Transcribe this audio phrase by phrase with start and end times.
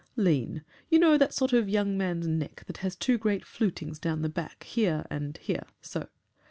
[0.15, 0.63] "Lean.
[0.89, 4.29] You know that sort of young man's neck that has two great flutings down the
[4.29, 6.07] back, here and here so!